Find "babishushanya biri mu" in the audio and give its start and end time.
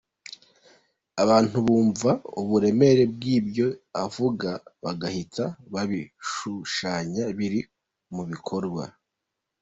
5.73-8.23